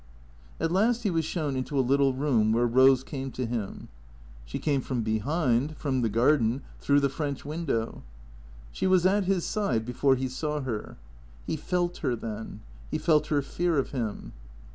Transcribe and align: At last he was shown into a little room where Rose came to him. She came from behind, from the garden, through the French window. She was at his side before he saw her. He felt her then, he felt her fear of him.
At 0.59 0.71
last 0.71 1.03
he 1.03 1.11
was 1.11 1.25
shown 1.25 1.55
into 1.55 1.77
a 1.77 1.85
little 1.87 2.15
room 2.15 2.53
where 2.53 2.65
Rose 2.65 3.03
came 3.03 3.29
to 3.33 3.45
him. 3.45 3.87
She 4.45 4.57
came 4.57 4.81
from 4.81 5.03
behind, 5.03 5.77
from 5.77 6.01
the 6.01 6.09
garden, 6.09 6.63
through 6.79 7.01
the 7.01 7.07
French 7.07 7.45
window. 7.45 8.01
She 8.71 8.87
was 8.87 9.05
at 9.05 9.25
his 9.25 9.45
side 9.45 9.85
before 9.85 10.15
he 10.15 10.27
saw 10.27 10.61
her. 10.61 10.97
He 11.45 11.55
felt 11.55 11.97
her 11.97 12.15
then, 12.15 12.61
he 12.89 12.97
felt 12.97 13.27
her 13.27 13.43
fear 13.43 13.77
of 13.77 13.91
him. 13.91 14.33